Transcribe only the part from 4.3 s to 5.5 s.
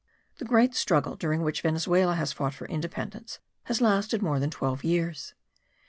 than twelve years.